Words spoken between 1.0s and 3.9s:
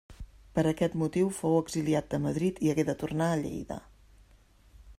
motiu fou exiliat de Madrid i hagué de tornar a Lleida.